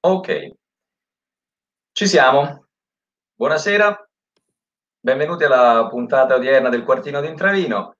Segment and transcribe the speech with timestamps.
[0.00, 0.52] Ok,
[1.90, 2.66] ci siamo.
[3.34, 4.08] Buonasera,
[5.00, 7.96] benvenuti alla puntata odierna del Quartino di Intravino.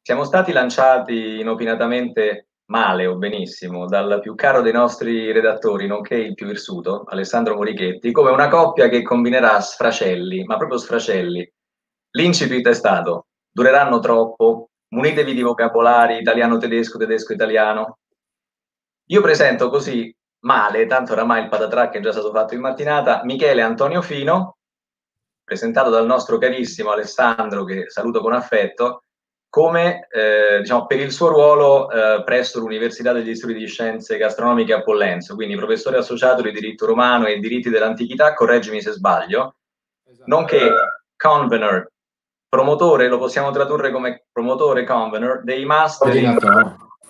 [0.00, 6.34] Siamo stati lanciati inopinatamente male o benissimo dal più caro dei nostri redattori, nonché il
[6.34, 11.52] più irsuto, Alessandro Morichetti, come una coppia che combinerà sfracelli, ma proprio sfracelli.
[12.10, 17.98] L'incipit è stato, dureranno troppo, munitevi di vocabolari italiano-tedesco, tedesco-italiano.
[19.06, 20.16] Io presento così
[20.46, 24.58] male, tanto oramai il patatrack è già stato fatto in mattinata, Michele Antonio Fino,
[25.42, 29.02] presentato dal nostro carissimo Alessandro, che saluto con affetto,
[29.48, 34.72] come eh, diciamo, per il suo ruolo eh, presso l'Università degli Studi di Scienze Gastronomiche
[34.72, 39.56] a Pollenzo, quindi professore associato di diritto romano e diritti dell'antichità, correggimi se sbaglio,
[40.08, 40.30] esatto.
[40.30, 40.70] nonché
[41.16, 41.90] convener,
[42.48, 46.38] promotore, lo possiamo tradurre come promotore convener dei master in,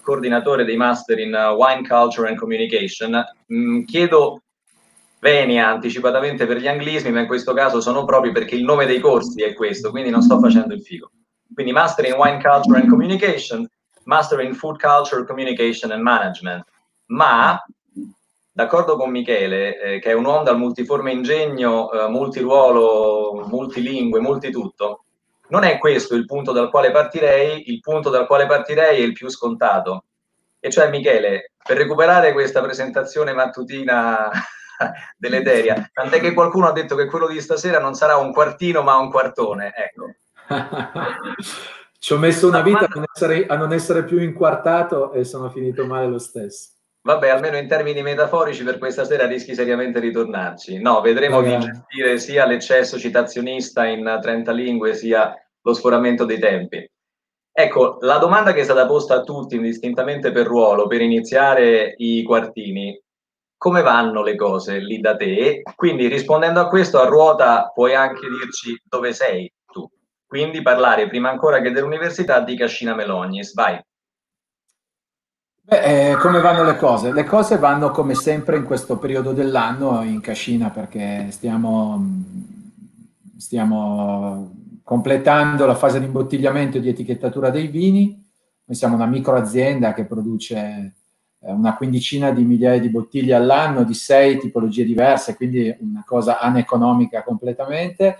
[0.07, 3.25] coordinatore dei master in uh, Wine Culture and Communication.
[3.53, 4.43] Mm, chiedo
[5.19, 9.01] venia anticipatamente per gli anglismi, ma in questo caso sono proprio perché il nome dei
[9.01, 11.11] corsi è questo, quindi non sto facendo il figo.
[11.53, 13.69] Quindi Master in Wine Culture and Communication,
[14.05, 16.65] Master in Food Culture, Communication and Management.
[17.07, 17.61] Ma,
[18.53, 25.06] d'accordo con Michele, eh, che è un uomo dal multiforme ingegno, eh, multiruolo, multilingue, multitutto,
[25.49, 29.13] non è questo il punto dal quale partirei, il punto dal quale partirei è il
[29.13, 30.05] più scontato.
[30.59, 34.31] E cioè, Michele, per recuperare questa presentazione mattutina
[35.17, 38.97] deleteria, tant'è che qualcuno ha detto che quello di stasera non sarà un quartino ma
[38.97, 40.15] un quartone, ecco.
[41.99, 45.51] Ci ho messo una vita a non, essere, a non essere più inquartato e sono
[45.51, 46.76] finito male lo stesso.
[47.07, 50.81] Vabbè, almeno in termini metaforici per questa sera rischi seriamente di tornarci.
[50.81, 51.59] No, vedremo Vabbè.
[51.59, 55.33] di gestire sia l'eccesso citazionista in 30 lingue, sia
[55.63, 56.85] lo sforamento dei tempi.
[57.53, 62.25] Ecco, la domanda che è stata posta a tutti, indistintamente per ruolo, per iniziare i
[62.25, 63.01] quartini,
[63.57, 65.63] come vanno le cose lì da te?
[65.77, 69.89] Quindi rispondendo a questo, a ruota puoi anche dirci dove sei tu.
[70.27, 73.55] Quindi parlare prima ancora che dell'università di Cascina Melognis.
[73.55, 73.81] Vai.
[75.69, 77.13] Beh, eh, come vanno le cose?
[77.13, 82.01] Le cose vanno come sempre in questo periodo dell'anno in cascina perché stiamo,
[83.37, 84.53] stiamo
[84.85, 88.25] completando la fase di imbottigliamento e di etichettatura dei vini.
[88.65, 90.57] Noi siamo una microazienda che produce
[91.41, 96.39] eh, una quindicina di migliaia di bottiglie all'anno di sei tipologie diverse, quindi una cosa
[96.39, 98.19] aneconomica completamente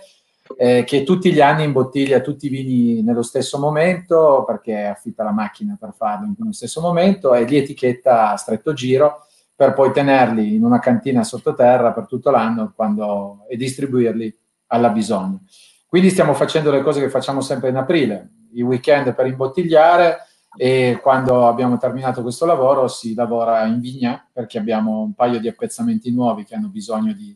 [0.55, 5.31] eh, che tutti gli anni imbottiglia tutti i vini nello stesso momento perché affitta la
[5.31, 9.25] macchina per farlo nello stesso momento e li etichetta a stretto giro
[9.55, 14.37] per poi tenerli in una cantina sottoterra per tutto l'anno quando, e distribuirli
[14.67, 15.41] alla bisogno.
[15.87, 20.19] Quindi stiamo facendo le cose che facciamo sempre in aprile, i weekend per imbottigliare
[20.55, 25.47] e quando abbiamo terminato questo lavoro si lavora in vigna perché abbiamo un paio di
[25.47, 27.35] appezzamenti nuovi che hanno bisogno di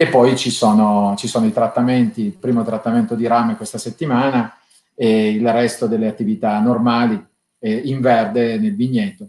[0.00, 4.56] e poi ci sono, ci sono i trattamenti, il primo trattamento di rame questa settimana
[4.94, 7.20] e il resto delle attività normali
[7.58, 9.26] eh, in verde nel vigneto.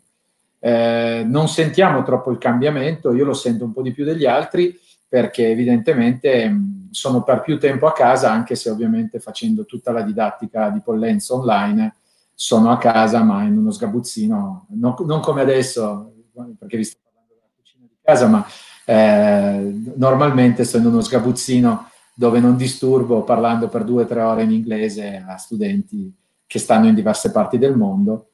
[0.59, 4.79] Eh, non sentiamo troppo il cambiamento, io lo sento un po' di più degli altri
[5.07, 10.03] perché evidentemente mh, sono per più tempo a casa, anche se ovviamente facendo tutta la
[10.03, 11.95] didattica di pollenza online
[12.35, 16.13] sono a casa ma in uno sgabuzzino, non, non come adesso,
[16.59, 18.45] perché vi sto parlando della cucina di casa, ma
[18.89, 24.51] eh, normalmente in uno sgabuzzino dove non disturbo parlando per due o tre ore in
[24.51, 26.11] inglese a studenti
[26.47, 28.29] che stanno in diverse parti del mondo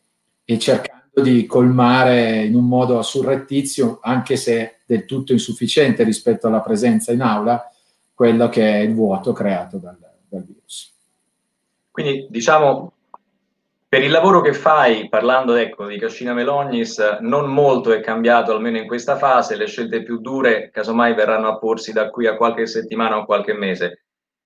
[0.46, 6.62] e cercando di colmare in un modo surrettizio, anche se del tutto insufficiente rispetto alla
[6.62, 7.70] presenza in aula,
[8.14, 9.98] quello che è il vuoto creato dal,
[10.30, 10.94] dal virus.
[11.92, 12.94] Quindi diciamo
[13.96, 18.78] per il lavoro che fai, parlando ecco, di Cascina Melognis, non molto è cambiato, almeno
[18.78, 22.68] in questa fase, le scelte più dure casomai verranno a porsi da qui a qualche
[22.68, 24.04] settimana o qualche mese.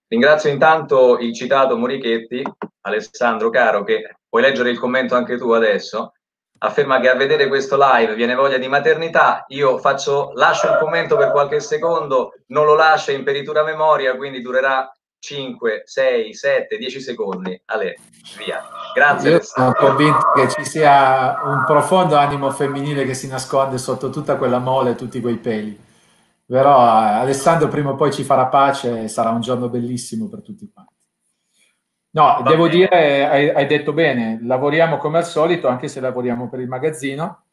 [0.07, 2.43] Ringrazio intanto il citato Morichetti,
[2.81, 6.13] Alessandro Caro, che puoi leggere il commento anche tu adesso,
[6.59, 11.17] afferma che a vedere questo live viene voglia di maternità, io faccio, lascio il commento
[11.17, 14.87] per qualche secondo, non lo lascio in peritura memoria, quindi durerà
[15.19, 17.61] 5, 6, 7, 10 secondi.
[17.65, 17.97] Ale,
[18.37, 18.63] via.
[18.93, 19.29] Grazie.
[19.31, 24.37] Io sono convinto che ci sia un profondo animo femminile che si nasconde sotto tutta
[24.37, 25.87] quella mole, tutti quei peli.
[26.45, 30.41] Però eh, Alessandro prima o poi ci farà pace e sarà un giorno bellissimo per
[30.41, 30.93] tutti quanti.
[32.11, 32.75] No, Va devo bene.
[32.75, 37.43] dire, hai, hai detto bene, lavoriamo come al solito, anche se lavoriamo per il magazzino,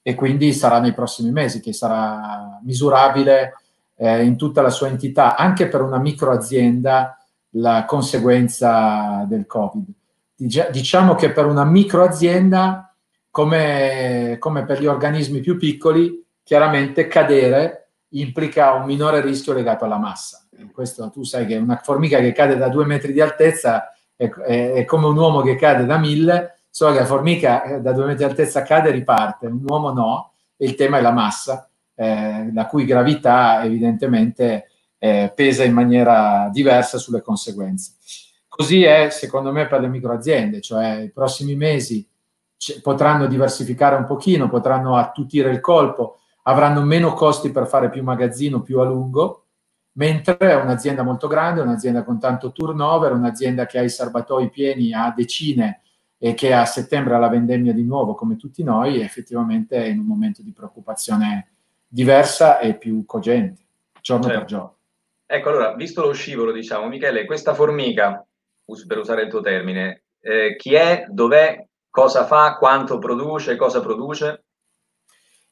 [0.00, 3.57] e quindi sarà nei prossimi mesi che sarà misurabile
[3.98, 7.18] eh, in tutta la sua entità, anche per una microazienda,
[7.52, 9.86] la conseguenza del Covid.
[10.34, 12.94] Diciamo che per una microazienda,
[13.30, 19.98] come, come per gli organismi più piccoli, chiaramente cadere implica un minore rischio legato alla
[19.98, 20.46] massa.
[20.72, 24.72] Questo tu sai che una formica che cade da due metri di altezza è, è,
[24.72, 28.06] è come un uomo che cade da mille, solo che la formica eh, da due
[28.06, 31.67] metri di altezza cade e riparte, un uomo no, e il tema è la massa,
[32.00, 34.68] eh, la cui gravità evidentemente
[34.98, 37.94] eh, pesa in maniera diversa sulle conseguenze.
[38.46, 42.08] Così è secondo me per le microaziende, cioè i prossimi mesi
[42.82, 48.62] potranno diversificare un pochino, potranno attutire il colpo, avranno meno costi per fare più magazzino
[48.62, 49.46] più a lungo,
[49.94, 55.12] mentre un'azienda molto grande, un'azienda con tanto turnover, un'azienda che ha i serbatoi pieni a
[55.14, 55.80] decine
[56.16, 59.98] e che a settembre ha la vendemmia di nuovo come tutti noi, effettivamente è in
[59.98, 61.48] un momento di preoccupazione
[61.88, 63.62] diversa e più cogente,
[64.00, 64.38] giorno certo.
[64.38, 64.76] per giorno.
[65.26, 68.24] Ecco, allora, visto lo scivolo, diciamo, Michele, questa formica,
[68.86, 74.44] per usare il tuo termine, eh, chi è, dov'è, cosa fa, quanto produce, cosa produce?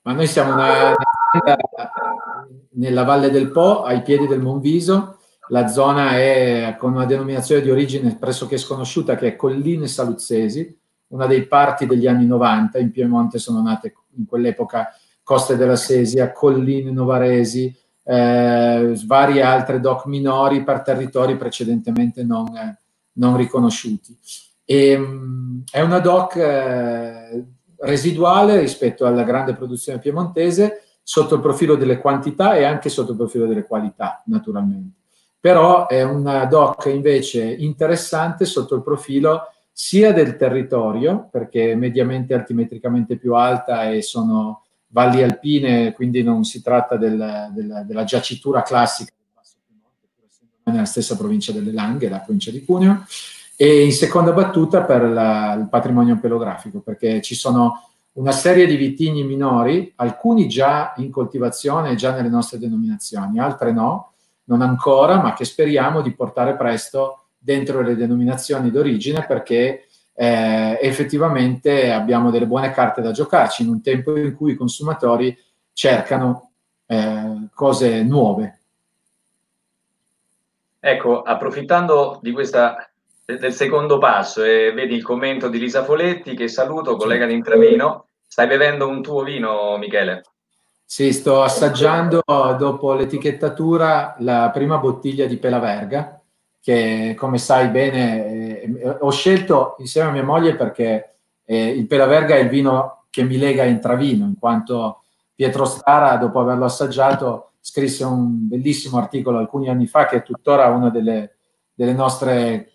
[0.02, 0.94] Ma noi siamo una,
[2.74, 5.18] nella Valle del Po, ai piedi del Monviso.
[5.48, 10.78] La zona è con una denominazione di origine pressoché sconosciuta che è Colline Saluzzesi,
[11.08, 12.78] una dei parti degli anni 90.
[12.78, 14.90] In Piemonte sono nate in quell'epoca
[15.26, 22.46] Coste della Sesia, Colline Novaresi, eh, varie altre doc minori per territori precedentemente non,
[23.14, 24.16] non riconosciuti.
[24.64, 27.44] E, mh, è una doc eh,
[27.78, 33.16] residuale rispetto alla grande produzione piemontese sotto il profilo delle quantità e anche sotto il
[33.16, 34.98] profilo delle qualità, naturalmente.
[35.40, 42.32] Però è una doc invece interessante sotto il profilo sia del territorio, perché è mediamente
[42.32, 48.62] altimetricamente più alta e sono valli alpine, quindi non si tratta del, del, della giacitura
[48.62, 53.04] classica del Basso Piemonte, pur essendo nella stessa provincia delle Langhe, la provincia di Cuneo,
[53.56, 58.76] e in seconda battuta per la, il patrimonio pelografico, perché ci sono una serie di
[58.76, 64.12] vitigni minori, alcuni già in coltivazione, già nelle nostre denominazioni, altre no,
[64.44, 69.85] non ancora, ma che speriamo di portare presto dentro le denominazioni d'origine perché
[70.16, 75.36] eh, effettivamente abbiamo delle buone carte da giocarci in un tempo in cui i consumatori
[75.72, 76.52] cercano
[76.86, 78.60] eh, cose nuove.
[80.80, 82.88] Ecco, approfittando di questa
[83.24, 88.06] del secondo passo e vedi il commento di Lisa Foletti che saluto, collega di Intravino.
[88.24, 90.22] Stai bevendo un tuo vino, Michele?
[90.84, 96.15] Sì, sto assaggiando dopo l'etichettatura la prima bottiglia di Pela Verga,
[96.66, 101.14] che come sai bene eh, ho scelto insieme a mia moglie perché
[101.44, 105.02] eh, il Pela Verga è il vino che mi lega a Intravino, in quanto
[105.32, 110.66] Pietro Stara, dopo averlo assaggiato, scrisse un bellissimo articolo alcuni anni fa che è tuttora
[110.66, 111.36] una delle,
[111.72, 112.72] delle nostre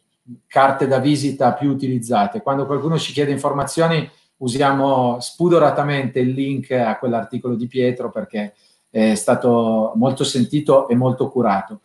[0.48, 2.42] carte da visita più utilizzate.
[2.42, 8.54] Quando qualcuno ci chiede informazioni usiamo spudoratamente il link a quell'articolo di Pietro perché
[8.90, 11.82] è stato molto sentito e molto curato.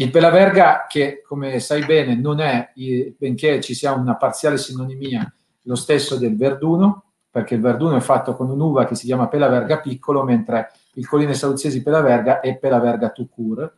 [0.00, 2.72] Il Pelaverga, che come sai bene non è,
[3.18, 8.36] benché ci sia una parziale sinonimia, lo stesso del Verduno, perché il Verduno è fatto
[8.36, 13.28] con un'uva che si chiama Pelaverga piccolo, mentre il Colline Saluzzesi Pelaverga è Pelaverga tout
[13.28, 13.72] court.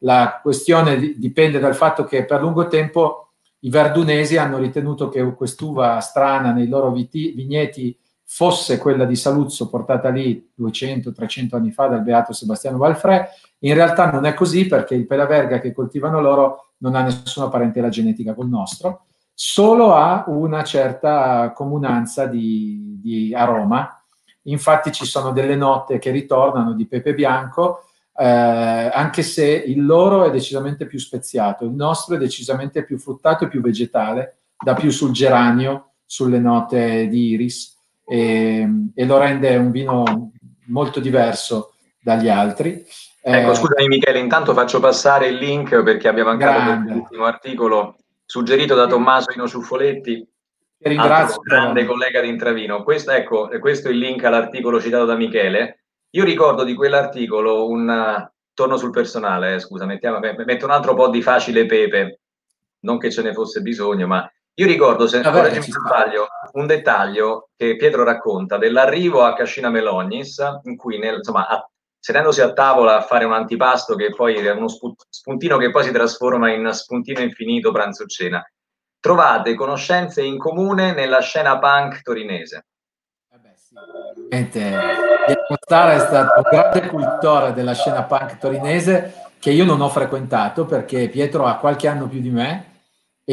[0.00, 3.30] La questione dipende dal fatto che per lungo tempo
[3.60, 7.98] i verdunesi hanno ritenuto che quest'uva strana nei loro viti, vigneti
[8.34, 13.28] fosse quella di Saluzzo portata lì 200-300 anni fa dal beato Sebastiano Valfrè.
[13.58, 17.90] In realtà non è così perché il Pelaverga che coltivano loro non ha nessuna parentela
[17.90, 24.02] genetica col nostro, solo ha una certa comunanza di, di aroma.
[24.44, 27.84] Infatti ci sono delle note che ritornano di pepe bianco,
[28.16, 33.44] eh, anche se il loro è decisamente più speziato, il nostro è decisamente più fruttato
[33.44, 37.80] e più vegetale, da più sul geranio, sulle note di iris
[38.12, 40.32] e, e lo rende un vino
[40.66, 42.84] molto diverso dagli altri.
[43.22, 48.74] Ecco, eh, scusami Michele, intanto faccio passare il link perché abbiamo anche l'ultimo articolo suggerito
[48.74, 50.28] da Tommaso Ino Ciuffoletti,
[50.78, 51.40] ringrazio.
[51.40, 52.82] grande collega di Intravino.
[52.82, 55.78] Questo, ecco, questo è il link all'articolo citato da Michele
[56.14, 58.30] io ricordo di quell'articolo un...
[58.54, 62.20] Torno sul personale, eh, scusa, mettiamo, metto un altro po' di facile pepe,
[62.80, 67.48] non che ce ne fosse bisogno, ma io ricordo, se Vabbè, mi sbaglio, un dettaglio
[67.56, 71.66] che Pietro racconta dell'arrivo a Cascina Melognis, in cui, nel, insomma, a,
[71.98, 74.66] sedendosi a tavola a fare un antipasto che poi è uno
[75.08, 78.44] spuntino che poi si trasforma in spuntino infinito pranzo-cena,
[79.00, 82.66] trovate conoscenze in comune nella scena punk torinese.
[85.26, 89.88] Pietro Stara è stato un grande cultore della scena punk torinese che io non ho
[89.88, 92.71] frequentato perché Pietro ha qualche anno più di me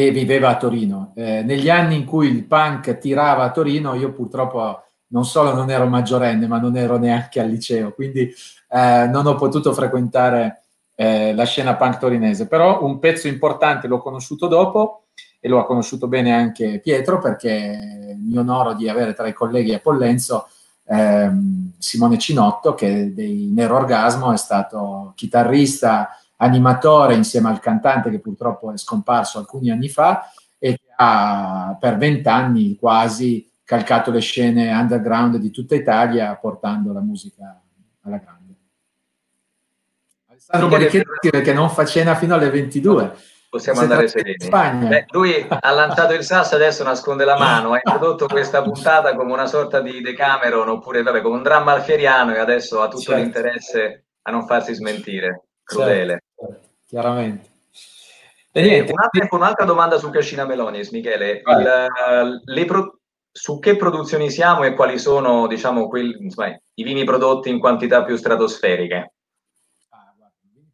[0.07, 1.11] e viveva a Torino.
[1.15, 5.69] Eh, negli anni in cui il punk tirava a Torino, io purtroppo non solo non
[5.69, 8.21] ero maggiorenne, ma non ero neanche al liceo, quindi
[8.69, 10.61] eh, non ho potuto frequentare
[10.95, 12.47] eh, la scena punk torinese.
[12.47, 15.07] Però un pezzo importante l'ho conosciuto dopo
[15.39, 19.73] e lo ha conosciuto bene anche Pietro perché mi onoro di avere tra i colleghi
[19.73, 20.47] a Pollenzo
[20.85, 26.09] ehm, Simone Cinotto che dei Nero Orgasmo è stato chitarrista,
[26.41, 31.97] animatore insieme al cantante che purtroppo è scomparso alcuni anni fa e che ha per
[31.97, 37.61] vent'anni quasi calcato le scene underground di tutta Italia portando la musica
[38.03, 38.53] alla grande.
[40.27, 43.15] Alessandro Morichetti perché non fa cena fino alle 22.
[43.49, 44.47] Possiamo andare sereni.
[44.87, 49.33] Beh, lui ha lanciato il sasso, adesso nasconde la mano, ha introdotto questa puntata come
[49.33, 53.21] una sorta di Decameron oppure vabbè, come un dramma alfieriano e adesso ha tutto certo.
[53.21, 55.47] l'interesse a non farsi smentire.
[55.63, 56.23] Crudele.
[56.89, 57.47] Chiaramente.
[58.51, 58.91] E niente.
[58.91, 61.43] Un'altra, un'altra domanda su Cascina Melonis, Michele.
[61.45, 62.99] Il, pro,
[63.31, 68.03] su che produzioni siamo e quali sono, diciamo, quelli, insomma, i vini prodotti in quantità
[68.03, 69.13] più stratosferiche?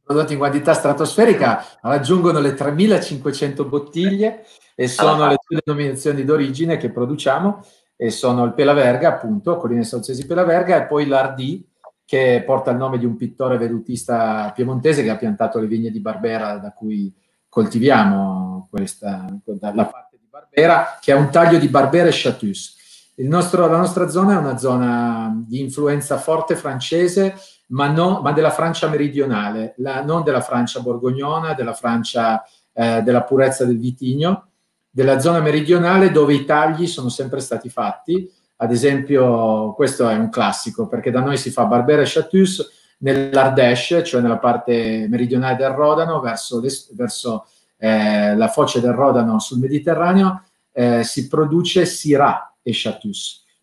[0.05, 4.45] prodotti in quantità stratosferica raggiungono le 3500 bottiglie
[4.75, 10.27] e sono le due denominazioni d'origine che produciamo e sono il Pelaverga, appunto, Colline Saucesi
[10.27, 11.67] Pelaverga e poi l'Ardi
[12.05, 15.99] che porta il nome di un pittore vedutista piemontese che ha piantato le vigne di
[15.99, 17.13] Barbera da cui
[17.49, 22.73] coltiviamo questa, la parte di Barbera, che è un taglio di Barbera e Chateus.
[23.17, 27.35] Nostro, la nostra zona è una zona di influenza forte francese,
[27.67, 32.43] ma, no, ma della Francia meridionale, la, non della Francia borgognona, della Francia
[32.73, 34.49] eh, della purezza del vitigno,
[34.89, 38.29] della zona meridionale dove i tagli sono sempre stati fatti.
[38.57, 44.03] Ad esempio, questo è un classico perché da noi si fa Barbera e Chateus, nell'Ardèche,
[44.03, 46.61] cioè nella parte meridionale del Rodano, verso,
[46.93, 47.47] verso
[47.77, 53.11] eh, la foce del Rodano sul Mediterraneo, eh, si produce Syrah e Chateau.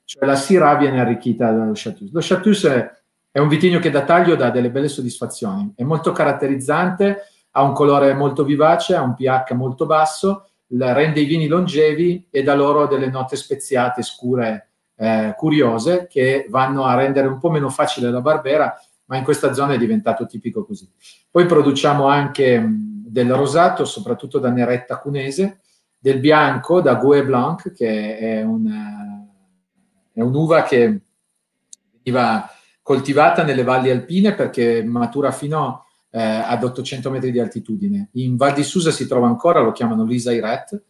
[0.05, 2.09] Cioè la Syrah viene arricchita dallo Chateau.
[2.13, 2.91] Lo Chateau è,
[3.31, 7.73] è un vitigno che da taglio dà delle belle soddisfazioni, è molto caratterizzante, ha un
[7.73, 12.87] colore molto vivace, ha un pH molto basso, rende i vini longevi e dà loro
[12.87, 18.21] delle note speziate, scure, eh, curiose, che vanno a rendere un po' meno facile la
[18.21, 18.75] barbera,
[19.07, 20.91] ma in questa zona è diventato tipico così.
[21.31, 25.61] Poi produciamo anche mh, del rosato, soprattutto da Neretta Cunese,
[25.99, 29.25] del bianco da Gouet Blanc, che è, una,
[30.13, 31.01] è un'uva che
[32.03, 32.49] veniva
[32.83, 38.09] coltivata nelle valli alpine perché matura fino eh, ad 800 metri di altitudine.
[38.15, 40.83] In Val di Susa si trova ancora, lo chiamano Lisa Iret,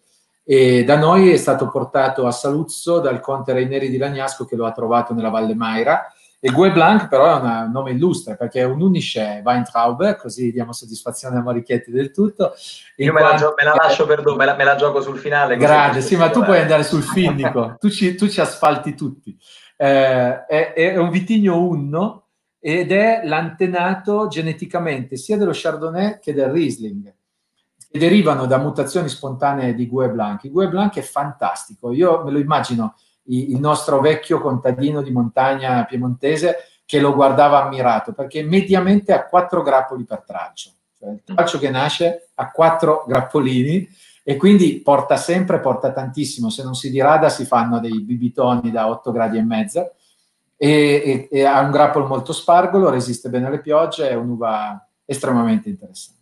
[0.45, 4.67] e da noi è stato portato a Saluzzo dal conte Reineri di Lagnasco che lo
[4.67, 6.13] ha trovato nella Valle Maira
[6.45, 10.73] e Gue Blanc però è un nome illustre perché è un unice Weintraub, così diamo
[10.73, 12.55] soddisfazione a Morichetti del tutto.
[12.97, 15.19] Io me, la gio- me, la lascio per dopo, me la, me la gioco sul
[15.19, 15.57] finale.
[15.57, 19.39] Grande, sì, ma tu puoi andare sul finnico, tu, ci, tu ci, asfalti tutti.
[19.77, 22.27] Eh, è, è, un vitigno unno
[22.59, 27.15] ed è l'antenato geneticamente sia dello Chardonnay che del Riesling
[27.93, 30.49] che derivano da mutazioni spontanee di Gue Blanc.
[30.49, 32.95] Gue Blanc è fantastico, io me lo immagino
[33.27, 36.57] il nostro vecchio contadino di montagna piemontese
[36.87, 40.71] che lo guardava ammirato perché mediamente ha quattro grappoli per traccio.
[40.99, 43.87] Cioè, il traccio che nasce ha quattro grappolini
[44.25, 46.49] e quindi porta sempre, porta tantissimo.
[46.49, 49.93] Se non si dirada si fanno dei bibitoni da 8 gradi e mezza
[50.57, 55.69] e, e, e ha un grappolo molto spargolo, resiste bene alle piogge, è un'uva estremamente
[55.69, 56.22] interessante.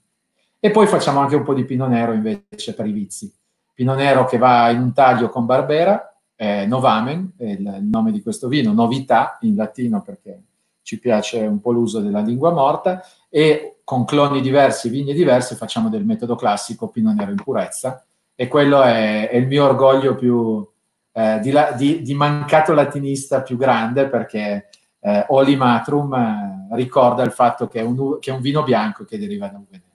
[0.60, 3.32] E poi facciamo anche un po' di pino nero invece per i vizi.
[3.72, 8.20] Pino nero che va in un taglio con Barbera, eh, Novamen, è il, nome di
[8.20, 10.42] questo vino, novità in latino perché
[10.82, 15.88] ci piace un po' l'uso della lingua morta, e con cloni diversi, vigne diverse, facciamo
[15.88, 20.66] del metodo classico Pinot Nero in purezza, e quello è, è il mio orgoglio più
[21.12, 24.68] eh, di, di, di, mancato latinista più grande, perché
[25.00, 29.04] eh, Oli Matrum eh, ricorda il fatto che è, un, che è, un, vino bianco
[29.04, 29.89] che deriva da un veneno.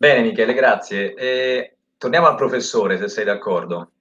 [0.00, 1.12] Bene Michele, grazie.
[1.14, 3.94] Eh, torniamo al professore, se sei d'accordo.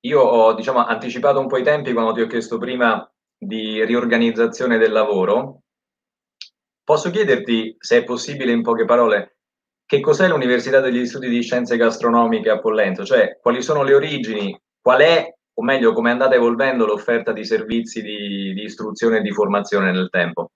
[0.00, 4.76] Io ho diciamo, anticipato un po' i tempi quando ti ho chiesto prima di riorganizzazione
[4.76, 5.62] del lavoro.
[6.84, 9.38] Posso chiederti, se è possibile in poche parole,
[9.86, 13.06] che cos'è l'Università degli Studi di Scienze Gastronomiche a Pollento?
[13.06, 17.46] Cioè, quali sono le origini, qual è, o meglio, come è andata evolvendo l'offerta di
[17.46, 20.50] servizi di, di istruzione e di formazione nel tempo?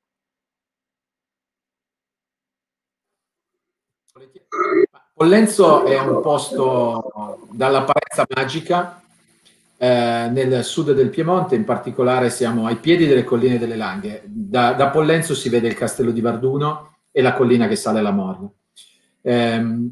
[5.14, 9.00] Pollenzo è un posto dall'apparenza magica
[9.78, 14.22] eh, nel sud del Piemonte, in particolare siamo ai piedi delle colline delle Langhe.
[14.24, 18.10] Da, da Pollenzo si vede il castello di Varduno e la collina che sale alla
[18.10, 18.50] Morna.
[19.22, 19.90] Eh,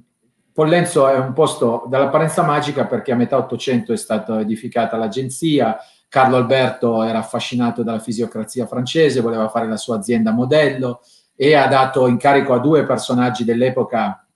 [0.52, 6.36] Pollenzo è un posto dall'apparenza magica perché a metà Ottocento è stata edificata l'agenzia, Carlo
[6.36, 11.00] Alberto era affascinato dalla fisiocrazia francese, voleva fare la sua azienda modello
[11.42, 14.26] e ha dato incarico a due personaggi dell'epoca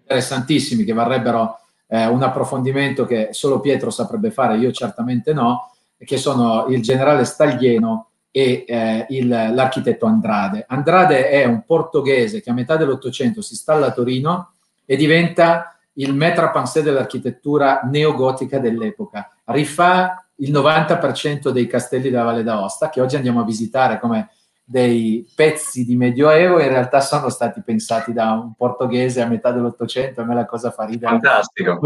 [0.00, 6.16] interessantissimi che varrebbero eh, un approfondimento che solo Pietro saprebbe fare, io certamente no, che
[6.16, 10.64] sono il generale Staglieno e eh, il, l'architetto Andrade.
[10.66, 14.54] Andrade è un portoghese che a metà dell'Ottocento si installa a Torino
[14.84, 16.12] e diventa il
[16.52, 19.30] penser dell'architettura neogotica dell'epoca.
[19.44, 24.30] Rifà il 90% dei castelli della Valle d'Aosta, che oggi andiamo a visitare come
[24.70, 30.20] dei pezzi di Medioevo, in realtà sono stati pensati da un portoghese a metà dell'Ottocento,
[30.20, 31.18] a me la cosa fa ridere.
[31.18, 31.80] Fantastico.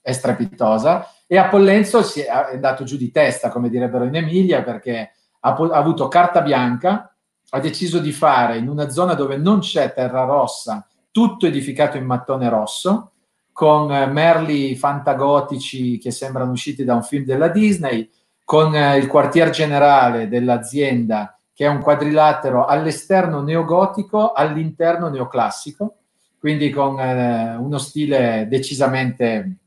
[0.00, 1.06] È strepitosa.
[1.26, 5.50] E a Pollenzo si è andato giù di testa, come direbbero in Emilia, perché ha,
[5.50, 7.14] ha avuto carta bianca,
[7.50, 12.06] ha deciso di fare in una zona dove non c'è terra rossa, tutto edificato in
[12.06, 13.12] mattone rosso,
[13.52, 18.08] con eh, merli fantagotici che sembrano usciti da un film della Disney,
[18.42, 25.96] con eh, il quartier generale dell'azienda che è un quadrilatero all'esterno neogotico, all'interno neoclassico,
[26.38, 29.58] quindi con eh, uno stile decisamente,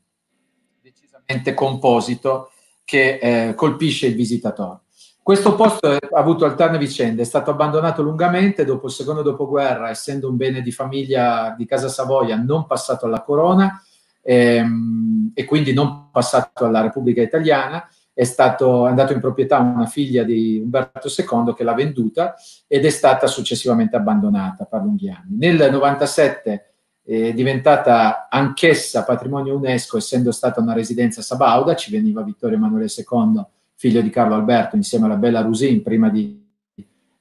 [0.82, 2.50] decisamente composito
[2.82, 4.80] che eh, colpisce il visitatore.
[5.22, 10.28] Questo posto ha avuto alterne vicende, è stato abbandonato lungamente dopo il secondo dopoguerra, essendo
[10.28, 13.80] un bene di famiglia di Casa Savoia, non passato alla corona
[14.20, 17.88] ehm, e quindi non passato alla Repubblica Italiana.
[18.14, 22.34] È stato è andato in proprietà una figlia di Umberto II che l'ha venduta
[22.66, 25.36] ed è stata successivamente abbandonata per lunghi anni.
[25.36, 32.56] Nel 97 è diventata anch'essa patrimonio UNESCO, essendo stata una residenza sabauda, ci veniva Vittorio
[32.56, 33.44] Emanuele II
[33.74, 36.42] figlio di Carlo Alberto, insieme alla bella Rusin, prima di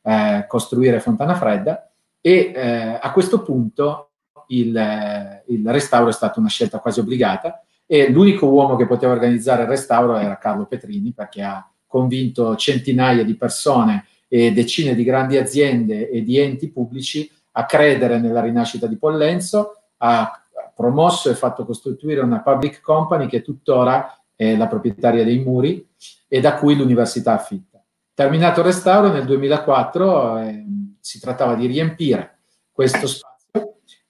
[0.01, 1.91] eh, costruire Fontana Fredda.
[2.21, 4.11] E eh, a questo punto
[4.47, 9.13] il, eh, il, restauro è stata una scelta quasi obbligata e l'unico uomo che poteva
[9.13, 15.03] organizzare il restauro era Carlo Petrini, perché ha convinto centinaia di persone e decine di
[15.03, 20.43] grandi aziende e di enti pubblici a credere nella rinascita di Pollenzo, ha
[20.75, 25.87] promosso e fatto costituire una public company che tuttora è la proprietaria dei muri
[26.27, 27.83] e da cui l'università affitta.
[28.15, 30.65] Terminato il restauro nel 2004 eh,
[30.99, 32.39] si trattava di riempire
[32.71, 33.32] questo spazio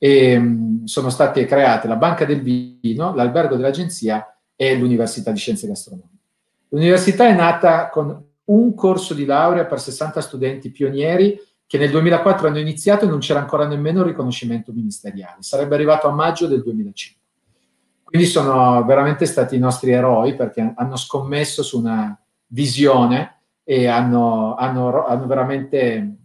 [0.03, 6.17] e sono state create la Banca del Vino, l'albergo dell'agenzia e l'Università di Scienze Gastronomiche.
[6.67, 12.49] L'università è nata con un corso di laurea per 60 studenti pionieri che nel 2004
[12.49, 15.37] hanno iniziato e non c'era ancora nemmeno il riconoscimento ministeriale.
[15.39, 17.21] Sarebbe arrivato a maggio del 2005.
[18.03, 24.55] Quindi sono veramente stati i nostri eroi perché hanno scommesso su una visione e hanno,
[24.55, 26.17] hanno, hanno veramente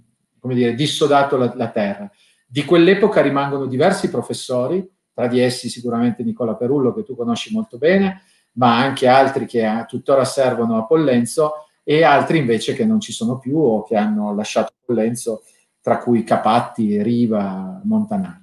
[0.43, 2.11] dire, dissodato la, la terra.
[2.51, 7.77] Di quell'epoca rimangono diversi professori, tra di essi sicuramente Nicola Perullo che tu conosci molto
[7.77, 13.13] bene, ma anche altri che tuttora servono a Pollenzo e altri invece che non ci
[13.13, 15.43] sono più o che hanno lasciato Pollenzo,
[15.83, 18.43] tra cui Capatti, Riva, Montanari.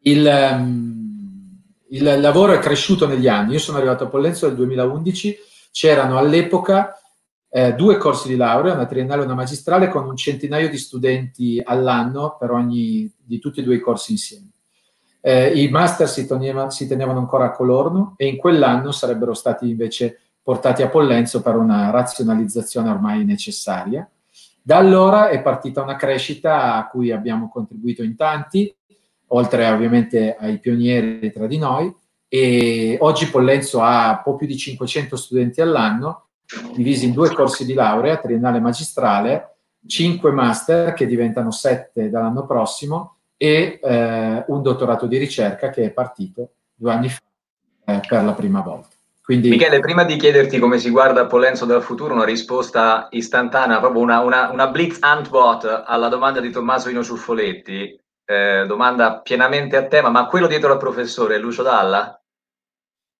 [0.00, 3.52] Il, um, il lavoro è cresciuto negli anni.
[3.52, 5.36] Io sono arrivato a Pollenzo nel 2011,
[5.70, 6.98] c'erano all'epoca
[7.56, 11.58] eh, due corsi di laurea, una triennale e una magistrale, con un centinaio di studenti
[11.64, 14.50] all'anno per ogni, di tutti e due i corsi insieme.
[15.22, 19.70] Eh, I master si, teneva, si, tenevano ancora a Colorno e in quell'anno sarebbero stati
[19.70, 24.06] invece portati a Pollenzo per una razionalizzazione ormai necessaria.
[24.60, 28.70] Da allora è partita una crescita a cui abbiamo contribuito in tanti,
[29.28, 31.90] oltre ovviamente ai pionieri tra di noi.
[32.28, 36.25] E oggi Pollenzo ha un po' più di 500 studenti all'anno,
[36.74, 39.56] divisi in due corsi di laurea, triennale e magistrale,
[39.86, 45.90] cinque master che diventano sette dall'anno prossimo e eh, un dottorato di ricerca che è
[45.90, 47.20] partito due anni fa
[47.84, 48.88] eh, per la prima volta.
[49.22, 49.48] Quindi...
[49.48, 54.20] Michele, prima di chiederti come si guarda Pollenzo del futuro, una risposta istantanea, proprio una,
[54.20, 60.10] una, una blitz antwort alla domanda di Tommaso Ino Ciuffoletti eh, domanda pienamente a tema,
[60.10, 62.20] ma quello dietro al professore è Lucio Dalla?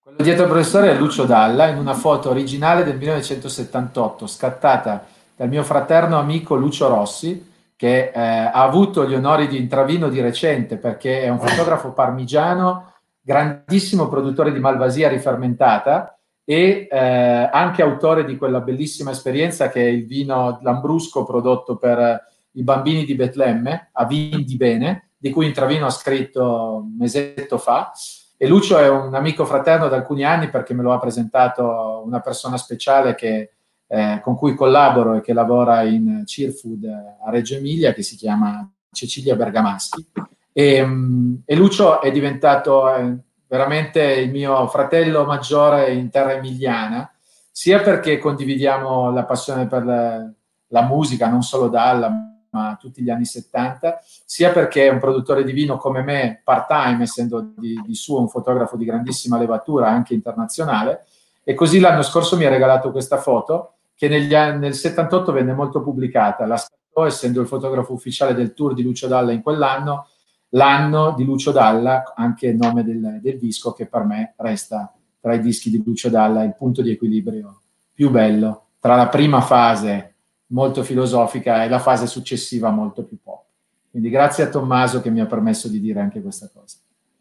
[0.06, 5.48] Quello dietro al professore è Lucio Dalla in una foto originale del 1978 scattata dal
[5.48, 10.76] mio fraterno amico Lucio Rossi che eh, ha avuto gli onori di intravino di recente
[10.76, 18.36] perché è un fotografo parmigiano, grandissimo produttore di malvasia rifermentata e eh, anche autore di
[18.36, 24.04] quella bellissima esperienza che è il vino Lambrusco prodotto per i bambini di Betlemme, a
[24.04, 27.90] Vin di Bene, di cui Intravino ha scritto un mesetto fa.
[28.38, 32.20] E Lucio è un amico fraterno da alcuni anni perché me lo ha presentato una
[32.20, 33.52] persona speciale che,
[33.86, 38.70] eh, con cui collaboro e che lavora in Cheerfood a Reggio Emilia, che si chiama
[38.90, 40.06] Cecilia Bergamaschi.
[40.52, 47.10] E, um, e Lucio è diventato eh, veramente il mio fratello maggiore in terra emiliana,
[47.50, 50.30] sia perché condividiamo la passione per la,
[50.68, 55.44] la musica, non solo Dalla, ma tutti gli anni 70, sia perché è un produttore
[55.44, 60.14] di vino come me, part-time, essendo di, di suo un fotografo di grandissima levatura, anche
[60.14, 61.04] internazionale,
[61.44, 65.82] e così l'anno scorso mi ha regalato questa foto che negli nel 78 venne molto
[65.82, 66.46] pubblicata.
[66.46, 70.08] La scattò, essendo il fotografo ufficiale del tour di Lucio Dalla in quell'anno,
[70.50, 75.34] l'anno di Lucio Dalla, anche il nome del, del, disco che per me resta tra
[75.34, 77.60] i dischi di Lucio Dalla il punto di equilibrio
[77.92, 80.15] più bello tra la prima fase
[80.48, 83.44] molto filosofica e la fase successiva molto più pop.
[83.90, 86.76] Quindi grazie a Tommaso che mi ha permesso di dire anche questa cosa.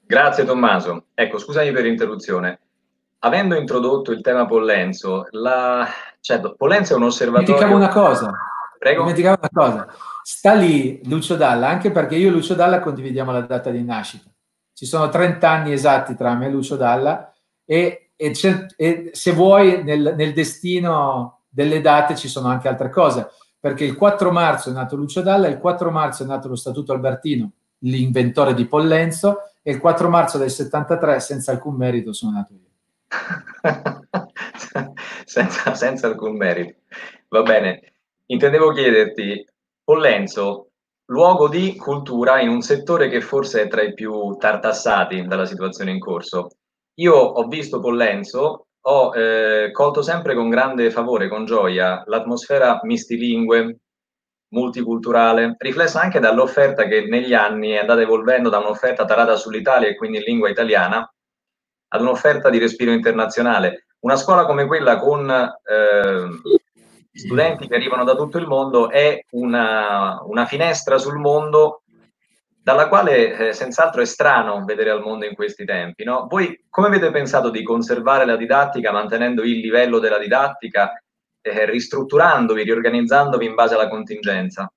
[0.05, 1.05] Grazie Tommaso.
[1.13, 2.59] Ecco, scusami per l'interruzione.
[3.19, 5.87] Avendo introdotto il tema Pollenzo, la...
[6.19, 7.55] cioè, Pollenzo è un osservatorio...
[7.55, 8.31] Dimenticavo una cosa.
[8.77, 9.01] Prego.
[9.01, 9.87] Dimenticavo una cosa.
[10.21, 14.29] Sta lì Lucio Dalla, anche perché io e Lucio Dalla condividiamo la data di nascita.
[14.73, 17.33] Ci sono 30 anni esatti tra me e Lucio Dalla
[17.63, 18.33] e, e,
[18.75, 23.95] e se vuoi nel, nel destino delle date ci sono anche altre cose, perché il
[23.95, 28.53] 4 marzo è nato Lucio Dalla, il 4 marzo è nato lo Statuto Albertino, l'inventore
[28.53, 32.59] di Pollenzo, e il 4 marzo del 73, senza alcun merito, sono nato io.
[35.23, 36.79] senza, senza alcun merito.
[37.29, 37.93] Va bene.
[38.25, 39.47] Intendevo chiederti,
[39.81, 40.71] Pollenzo,
[41.05, 45.91] luogo di cultura in un settore che forse è tra i più tartassati dalla situazione
[45.91, 46.49] in corso.
[46.95, 53.79] Io ho visto Pollenzo ho eh, colto sempre con grande favore, con gioia, l'atmosfera mistilingue,
[54.49, 59.95] multiculturale, riflessa anche dall'offerta che negli anni è andata evolvendo da un'offerta tarata sull'Italia e
[59.95, 61.11] quindi in lingua italiana
[61.87, 63.87] ad un'offerta di respiro internazionale.
[63.99, 66.27] Una scuola come quella con eh,
[67.11, 71.81] studenti che arrivano da tutto il mondo è una, una finestra sul mondo
[72.65, 76.03] dalla quale eh, senz'altro è strano vedere al mondo in questi tempi.
[76.03, 76.25] No?
[76.27, 80.99] Voi come avete pensato di conservare la didattica mantenendo il livello della didattica,
[81.41, 84.67] eh, ristrutturandovi, riorganizzandovi in base alla contingenza?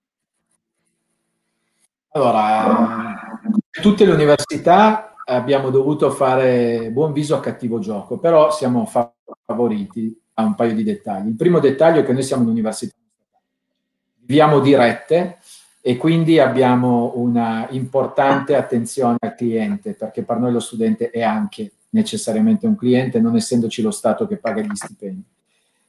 [2.10, 3.40] Allora,
[3.80, 8.86] tutte le università abbiamo dovuto fare buon viso a cattivo gioco, però siamo
[9.46, 11.28] favoriti a un paio di dettagli.
[11.28, 12.94] Il primo dettaglio è che noi siamo un'università,
[14.26, 15.37] viviamo dirette,
[15.88, 21.72] e quindi abbiamo una importante attenzione al cliente, perché per noi lo studente è anche
[21.92, 25.24] necessariamente un cliente, non essendoci lo Stato che paga gli stipendi.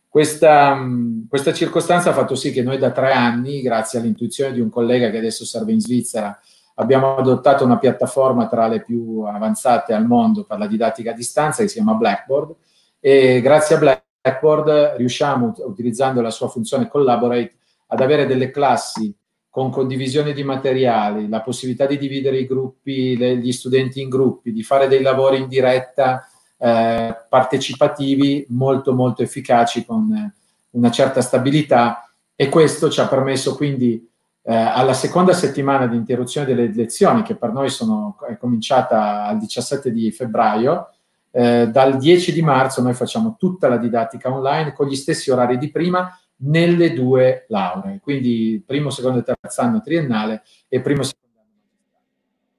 [0.07, 0.79] Questa,
[1.27, 5.09] questa circostanza ha fatto sì che noi da tre anni, grazie all'intuizione di un collega
[5.09, 6.39] che adesso serve in Svizzera,
[6.75, 11.61] abbiamo adottato una piattaforma tra le più avanzate al mondo per la didattica a distanza
[11.61, 12.55] che si chiama Blackboard
[13.01, 13.79] e grazie a
[14.21, 17.57] Blackboard riusciamo, utilizzando la sua funzione Collaborate,
[17.87, 19.13] ad avere delle classi
[19.59, 24.53] con condivisione di materiali, la possibilità di dividere i gruppi, le, gli studenti in gruppi,
[24.53, 26.25] di fare dei lavori in diretta
[26.57, 30.33] eh, partecipativi molto molto efficaci con eh,
[30.71, 32.09] una certa stabilità.
[32.37, 34.09] E questo ci ha permesso quindi
[34.43, 39.39] eh, alla seconda settimana di interruzione delle lezioni che per noi sono, è cominciata al
[39.39, 40.87] 17 di febbraio,
[41.31, 45.57] eh, dal 10 di marzo noi facciamo tutta la didattica online con gli stessi orari
[45.57, 51.39] di prima nelle due lauree, quindi primo, secondo e terzo anno triennale e primo, secondo
[51.39, 52.05] anno magistrale.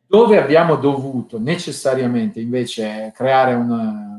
[0.07, 4.11] Dove abbiamo dovuto necessariamente invece creare un,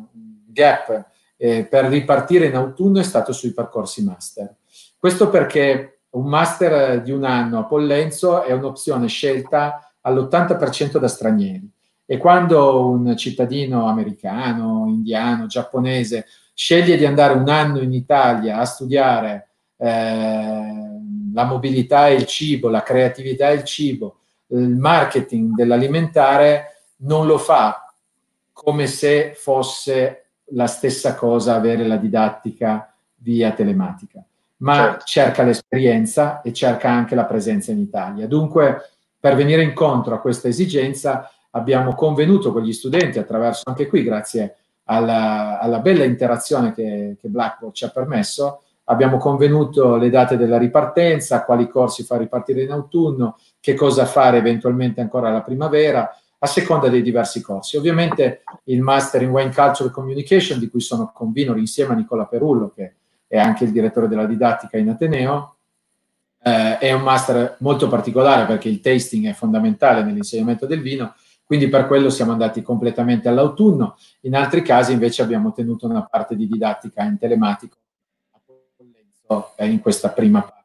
[0.52, 1.06] gap
[1.38, 4.56] eh, per ripartire in autunno è stato sui percorsi master.
[4.98, 11.70] Questo perché un master di un anno a Pollenzo è un'opzione scelta all'80% da stranieri.
[12.06, 18.66] E quando un cittadino americano, indiano, giapponese sceglie di andare un anno in Italia a
[18.66, 19.51] studiare
[19.84, 21.00] eh,
[21.34, 24.18] la mobilità e il cibo, la creatività e il cibo,
[24.48, 27.92] il marketing dell'alimentare non lo fa
[28.52, 34.24] come se fosse la stessa cosa avere la didattica via telematica,
[34.58, 35.04] ma certo.
[35.06, 38.28] cerca l'esperienza e cerca anche la presenza in Italia.
[38.28, 38.90] Dunque,
[39.20, 44.58] per venire incontro a questa esigenza, abbiamo convenuto con gli studenti attraverso anche qui, grazie
[44.86, 48.62] alla, alla bella interazione che, che Blackboard ci ha permesso,
[48.92, 54.38] abbiamo convenuto le date della ripartenza, quali corsi far ripartire in autunno, che cosa fare
[54.38, 57.78] eventualmente ancora la primavera, a seconda dei diversi corsi.
[57.78, 62.72] Ovviamente il Master in Wine Culture Communication, di cui sono convino insieme a Nicola Perullo,
[62.76, 62.96] che
[63.28, 65.56] è anche il direttore della didattica in Ateneo,
[66.44, 71.14] eh, è un master molto particolare perché il tasting è fondamentale nell'insegnamento del vino,
[71.46, 73.96] quindi per quello siamo andati completamente all'autunno.
[74.22, 77.78] In altri casi invece abbiamo tenuto una parte di didattica in telematico
[79.60, 80.60] in questa prima parte.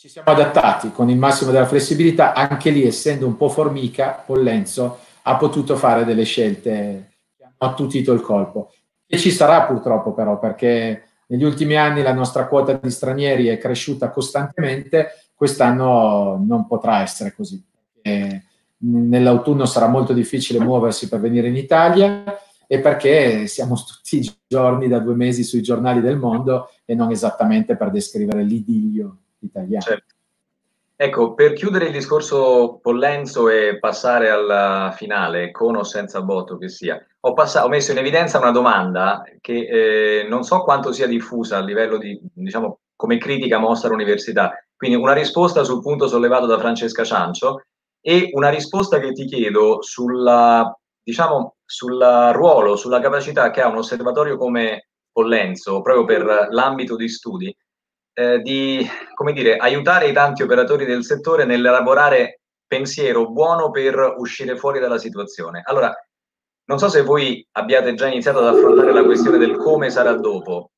[0.00, 5.00] ci siamo adattati con il massimo della flessibilità, anche lì essendo un po' formica, Pollenzo
[5.24, 8.72] ha potuto fare delle scelte che hanno attutito il colpo.
[9.06, 13.58] E ci sarà purtroppo però, perché negli ultimi anni la nostra quota di stranieri è
[13.58, 17.62] cresciuta costantemente, quest'anno non potrà essere così.
[18.78, 22.24] Nell'autunno sarà molto difficile muoversi per venire in Italia
[22.72, 27.10] e perché siamo tutti i giorni da due mesi sui giornali del mondo e non
[27.10, 29.82] esattamente per descrivere l'idillio italiano.
[29.82, 30.14] Certo.
[30.94, 36.68] Ecco, per chiudere il discorso Pollenzo e passare alla finale, con o senza voto che
[36.68, 41.08] sia, ho, passato, ho messo in evidenza una domanda che eh, non so quanto sia
[41.08, 44.52] diffusa a livello di, diciamo, come critica mossa all'università.
[44.76, 47.64] Quindi una risposta sul punto sollevato da Francesca Ciancio
[48.00, 50.72] e una risposta che ti chiedo sulla,
[51.10, 51.98] diciamo, sul
[52.32, 57.54] ruolo, sulla capacità che ha un osservatorio come Pollenzo, proprio per l'ambito di studi,
[58.14, 58.88] eh, di
[59.32, 65.62] dire, aiutare i tanti operatori del settore nell'elaborare pensiero buono per uscire fuori dalla situazione.
[65.64, 65.92] Allora,
[66.66, 70.70] non so se voi abbiate già iniziato ad affrontare la questione del come sarà dopo,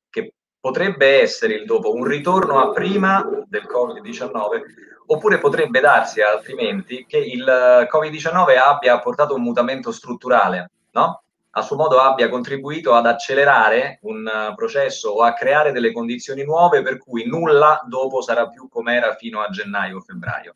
[0.63, 4.61] potrebbe essere il dopo un ritorno a prima del Covid-19,
[5.07, 7.43] oppure potrebbe darsi altrimenti che il
[7.91, 11.23] Covid-19 abbia portato un mutamento strutturale, no?
[11.49, 16.45] a suo modo abbia contribuito ad accelerare un uh, processo o a creare delle condizioni
[16.45, 20.55] nuove per cui nulla dopo sarà più come era fino a gennaio o febbraio.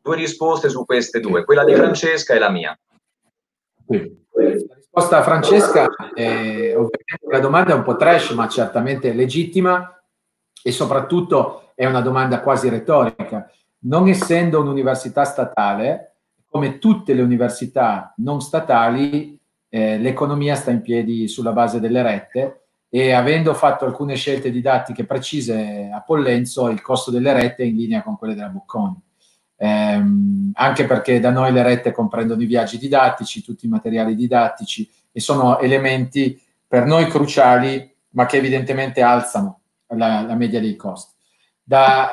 [0.00, 2.78] Due risposte su queste due, quella di Francesca e la mia.
[3.86, 10.00] La risposta a Francesca è ovviamente la domanda è un po' trash, ma certamente legittima
[10.62, 13.50] e soprattutto è una domanda quasi retorica.
[13.86, 19.36] Non essendo un'università statale, come tutte le università non statali,
[19.68, 25.04] eh, l'economia sta in piedi sulla base delle rette e avendo fatto alcune scelte didattiche
[25.04, 28.94] precise a Pollenzo, il costo delle rette è in linea con quelle della Bocconi.
[29.56, 30.02] Eh,
[30.54, 35.20] anche perché da noi le rette comprendono i viaggi didattici, tutti i materiali didattici e
[35.20, 41.14] sono elementi per noi cruciali, ma che evidentemente alzano la, la media dei costi.
[41.62, 42.10] Da,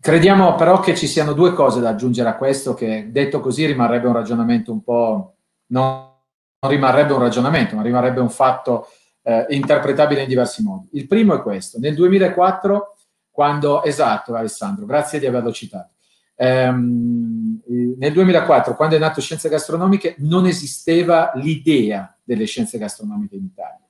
[0.00, 4.08] crediamo però che ci siano due cose da aggiungere a questo, che detto così rimarrebbe
[4.08, 5.34] un ragionamento un po'
[5.66, 6.10] non,
[6.58, 8.88] non rimarrebbe un ragionamento, ma rimarrebbe un fatto
[9.22, 10.88] eh, interpretabile in diversi modi.
[10.92, 11.78] Il primo è questo.
[11.78, 12.91] Nel 2004,
[13.32, 15.94] quando, esatto Alessandro, grazie di averlo citato,
[16.36, 17.62] ehm,
[17.98, 23.80] nel 2004, quando è nato Scienze Gastronomiche, non esisteva l'idea delle scienze gastronomiche in Italia.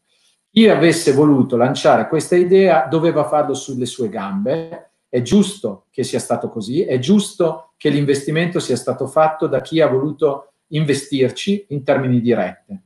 [0.51, 4.91] Chi avesse voluto lanciare questa idea doveva farlo sulle sue gambe.
[5.09, 9.81] È giusto che sia stato così, è giusto che l'investimento sia stato fatto da chi
[9.81, 12.83] ha voluto investirci in termini di rette.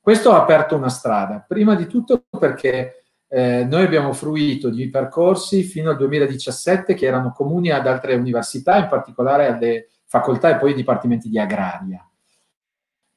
[0.00, 2.97] Questo ha aperto una strada, prima di tutto perché
[3.28, 8.78] eh, noi abbiamo fruito di percorsi fino al 2017 che erano comuni ad altre università,
[8.78, 12.06] in particolare alle facoltà e poi ai dipartimenti di agraria,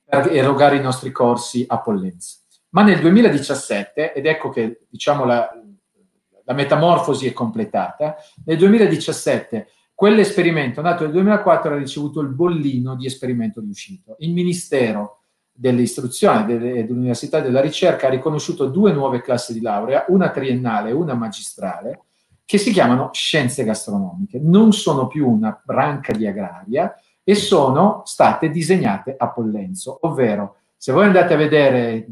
[0.04, 2.38] per erogare i nostri corsi a Pollenza.
[2.70, 5.50] Ma nel 2017, ed ecco che diciamo la,
[6.44, 9.68] la metamorfosi è completata, nel 2017
[10.02, 14.16] Quell'esperimento nato nel 2004 ha ricevuto il bollino di esperimento riuscito.
[14.18, 15.21] Il Ministero
[15.52, 20.94] dell'istruzione e dell'università della ricerca ha riconosciuto due nuove classi di laurea, una triennale e
[20.94, 22.04] una magistrale,
[22.46, 24.40] che si chiamano scienze gastronomiche.
[24.42, 30.92] Non sono più una branca di agraria e sono state disegnate a Pollenzo, ovvero se
[30.92, 32.08] voi andate a vedere,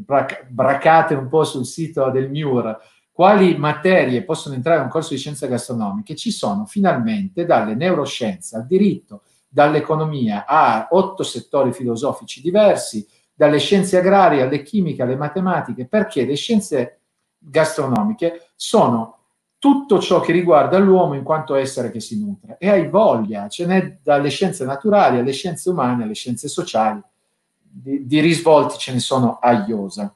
[0.48, 2.78] bracate un po' sul sito del MIUR
[3.20, 6.16] quali materie possono entrare in un corso di scienze gastronomiche?
[6.16, 13.06] Ci sono finalmente dalle neuroscienze al diritto, dall'economia a otto settori filosofici diversi,
[13.40, 16.98] dalle scienze agrarie alle chimiche alle matematiche, perché le scienze
[17.38, 19.16] gastronomiche sono
[19.58, 22.56] tutto ciò che riguarda l'uomo in quanto essere che si nutre.
[22.58, 27.00] E hai voglia, ce n'è dalle scienze naturali alle scienze umane, alle scienze sociali,
[27.58, 30.14] di, di risvolti ce ne sono a iosa.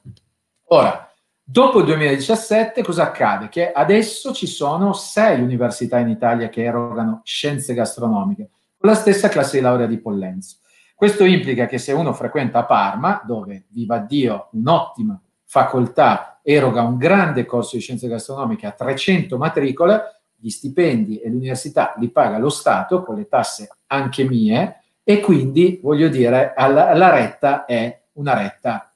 [0.67, 1.09] Ora,
[1.47, 3.51] Dopo il 2017 cosa accade?
[3.51, 9.29] Che adesso ci sono sei università in Italia che erogano scienze gastronomiche, con la stessa
[9.29, 10.57] classe di laurea di Pollenzo.
[10.95, 17.45] Questo implica che se uno frequenta Parma, dove, viva Dio, un'ottima facoltà eroga un grande
[17.45, 23.03] corso di scienze gastronomiche a 300 matricole, gli stipendi e l'università li paga lo Stato
[23.03, 28.95] con le tasse anche mie e quindi, voglio dire, alla, la retta è una retta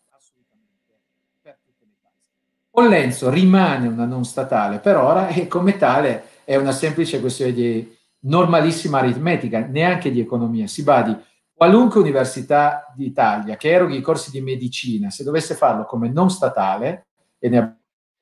[2.78, 7.96] Pollenzo rimane una non statale per ora e come tale è una semplice questione di
[8.20, 10.68] normalissima aritmetica, neanche di economia.
[10.68, 11.12] Si badi,
[11.58, 17.06] qualunque università d'Italia che eroghi i corsi di medicina, se dovesse farlo come non statale,
[17.36, 17.78] e ne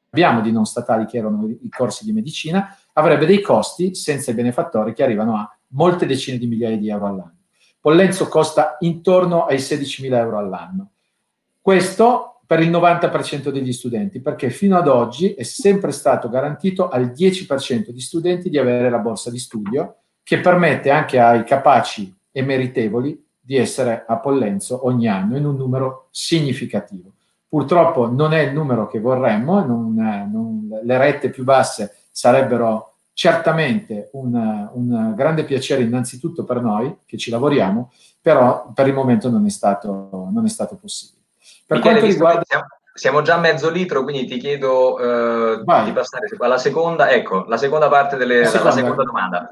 [0.09, 4.35] abbiamo di non statali che erano i corsi di medicina, avrebbe dei costi senza i
[4.35, 7.37] benefattori che arrivano a molte decine di migliaia di euro all'anno.
[7.79, 10.93] Pollenzo costa intorno ai 16.000 euro all'anno.
[11.61, 17.09] Questo per il 90% degli studenti, perché fino ad oggi è sempre stato garantito al
[17.09, 22.43] 10% di studenti di avere la borsa di studio, che permette anche ai capaci e
[22.43, 27.13] meritevoli di essere a Pollenzo ogni anno in un numero significativo.
[27.49, 34.11] Purtroppo non è il numero che vorremmo, non, non, le rette più basse sarebbero certamente
[34.15, 39.47] un, un, grande piacere innanzitutto per noi che ci lavoriamo, però per il momento non
[39.47, 41.23] è stato, non è stato possibile.
[41.67, 42.43] Per Michele, quanto riguarda...
[42.45, 47.45] Siamo, siamo già a mezzo litro, quindi ti chiedo eh, di passare alla seconda, ecco,
[47.45, 49.49] la seconda parte della seconda, seconda domanda.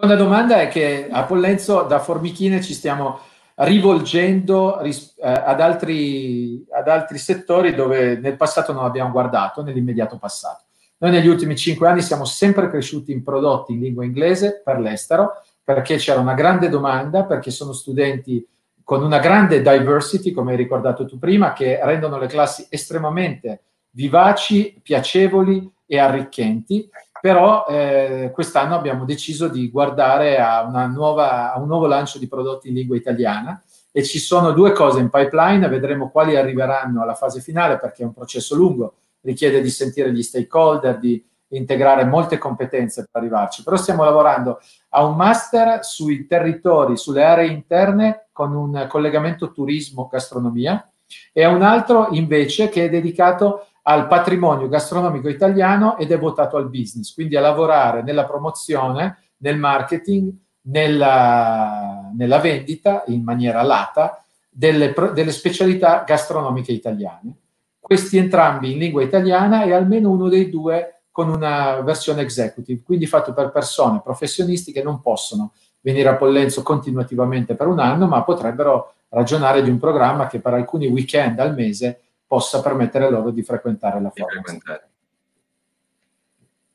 [0.00, 3.20] Seconda domanda è che a Pollenzo da Formichine ci stiamo
[3.56, 10.16] rivolgendo ris- eh, ad, altri, ad altri settori dove nel passato non abbiamo guardato, nell'immediato
[10.16, 10.64] passato.
[10.96, 15.42] Noi negli ultimi cinque anni siamo sempre cresciuti in prodotti in lingua inglese per l'estero,
[15.62, 18.42] perché c'era una grande domanda, perché sono studenti
[18.82, 23.60] con una grande diversity, come hai ricordato tu prima, che rendono le classi estremamente
[23.90, 26.88] vivaci, piacevoli e arricchenti.
[27.20, 32.68] Però eh, quest'anno abbiamo deciso di guardare a, nuova, a un nuovo lancio di prodotti
[32.68, 37.40] in lingua italiana e ci sono due cose in pipeline, vedremo quali arriveranno alla fase
[37.40, 43.08] finale perché è un processo lungo, richiede di sentire gli stakeholder, di integrare molte competenze
[43.10, 48.86] per arrivarci, però stiamo lavorando a un master sui territori, sulle aree interne con un
[48.88, 50.88] collegamento turismo-gastronomia
[51.32, 56.56] e a un altro invece che è dedicato al patrimonio gastronomico italiano ed è votato
[56.56, 64.22] al business, quindi a lavorare nella promozione, nel marketing, nella, nella vendita in maniera lata
[64.48, 67.34] delle, delle specialità gastronomiche italiane.
[67.80, 73.06] Questi entrambi in lingua italiana e almeno uno dei due con una versione executive, quindi
[73.06, 78.22] fatto per persone, professionisti che non possono venire a Pollenzo continuativamente per un anno, ma
[78.22, 83.42] potrebbero ragionare di un programma che per alcuni weekend al mese possa permettere loro di
[83.42, 84.42] frequentare la forma.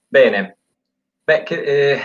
[0.06, 0.58] Bene,
[1.24, 2.00] Beh, che, eh,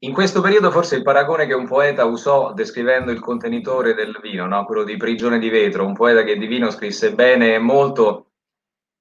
[0.00, 4.48] in questo periodo forse il paragone che un poeta usò descrivendo il contenitore del vino,
[4.48, 4.64] no?
[4.64, 8.32] quello di Prigione di Vetro, un poeta che di vino scrisse bene e molto,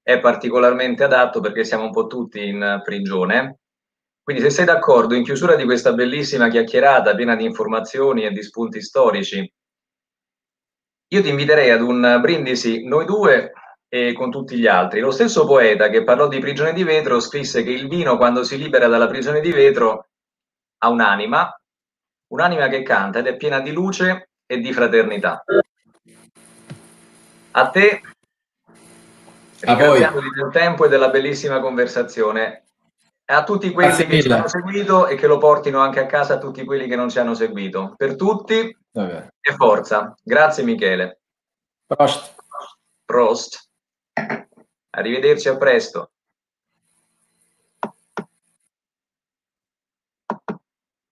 [0.04, 3.62] è particolarmente adatto perché siamo un po' tutti in prigione.
[4.22, 8.44] Quindi se sei d'accordo, in chiusura di questa bellissima chiacchierata piena di informazioni e di
[8.44, 9.54] spunti storici,
[11.08, 13.52] io ti inviterei ad un brindisi noi due
[13.93, 15.01] e con tutti gli altri.
[15.01, 18.58] Lo stesso poeta che parlò di prigione di vetro scrisse che il vino quando si
[18.58, 20.08] libera dalla prigione di vetro
[20.77, 21.62] ha un'anima,
[22.27, 25.43] un'anima che canta ed è piena di luce e di fraternità.
[27.51, 28.01] A te,
[29.60, 32.63] ringraziandoti del tempo e della bellissima conversazione.
[33.25, 34.23] A tutti quelli Grazie che mille.
[34.23, 37.10] ci hanno seguito e che lo portino anche a casa a tutti quelli che non
[37.10, 37.93] ci hanno seguito.
[37.97, 39.27] Per tutti Vabbè.
[39.41, 40.15] e forza.
[40.23, 41.19] Grazie Michele.
[41.86, 42.36] Prost.
[43.04, 43.70] Prost.
[44.91, 46.12] Arrivederci a presto.